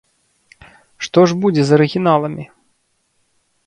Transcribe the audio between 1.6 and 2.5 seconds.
з арыгіналамі?